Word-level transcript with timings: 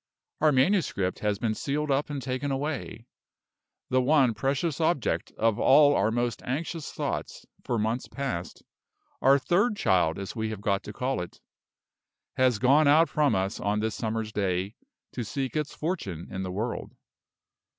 Our 0.39 0.51
manuscript 0.51 1.19
has 1.19 1.37
been 1.37 1.53
sealed 1.53 1.91
up 1.91 2.09
and 2.09 2.19
taken 2.19 2.49
away; 2.49 3.05
the 3.91 4.01
one 4.01 4.33
precious 4.33 4.81
object 4.81 5.31
of 5.37 5.59
all 5.59 5.93
our 5.93 6.09
most 6.09 6.41
anxious 6.41 6.91
thoughts 6.91 7.45
for 7.63 7.77
months 7.77 8.07
past 8.07 8.63
our 9.21 9.37
third 9.37 9.75
child, 9.77 10.17
as 10.17 10.35
we 10.35 10.49
have 10.49 10.61
got 10.61 10.81
to 10.85 10.91
call 10.93 11.21
it 11.21 11.39
has 12.35 12.57
gone 12.57 12.87
out 12.87 13.09
from 13.09 13.35
us 13.35 13.59
on 13.59 13.79
this 13.79 13.93
summer's 13.93 14.31
day, 14.31 14.73
to 15.11 15.23
seek 15.23 15.55
its 15.55 15.75
fortune 15.75 16.27
in 16.31 16.41
the 16.41 16.51
world. 16.51 16.95